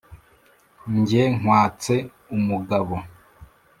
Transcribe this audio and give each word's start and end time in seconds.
jye 1.07 1.23
nkwatse 1.37 1.95
umugabo. 2.35 2.95